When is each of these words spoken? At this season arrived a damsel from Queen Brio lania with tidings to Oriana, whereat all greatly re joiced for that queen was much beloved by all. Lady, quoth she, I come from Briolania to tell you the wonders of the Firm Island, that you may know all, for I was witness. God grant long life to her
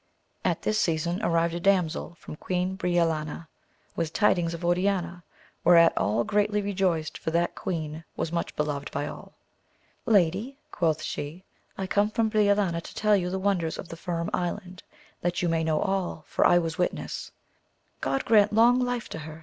At 0.43 0.63
this 0.63 0.79
season 0.79 1.21
arrived 1.21 1.53
a 1.53 1.59
damsel 1.59 2.15
from 2.15 2.35
Queen 2.35 2.73
Brio 2.75 3.05
lania 3.05 3.45
with 3.95 4.11
tidings 4.13 4.53
to 4.55 4.65
Oriana, 4.65 5.23
whereat 5.63 5.95
all 5.95 6.23
greatly 6.23 6.59
re 6.59 6.73
joiced 6.73 7.19
for 7.19 7.29
that 7.29 7.53
queen 7.53 8.03
was 8.17 8.31
much 8.31 8.55
beloved 8.55 8.89
by 8.91 9.05
all. 9.05 9.33
Lady, 10.07 10.57
quoth 10.71 11.03
she, 11.03 11.43
I 11.77 11.85
come 11.85 12.09
from 12.09 12.31
Briolania 12.31 12.81
to 12.81 12.95
tell 12.95 13.15
you 13.15 13.29
the 13.29 13.37
wonders 13.37 13.77
of 13.77 13.89
the 13.89 13.95
Firm 13.95 14.31
Island, 14.33 14.81
that 15.21 15.43
you 15.43 15.49
may 15.49 15.63
know 15.63 15.79
all, 15.79 16.25
for 16.27 16.47
I 16.47 16.57
was 16.57 16.79
witness. 16.79 17.29
God 17.99 18.25
grant 18.25 18.51
long 18.51 18.79
life 18.79 19.07
to 19.09 19.19
her 19.19 19.39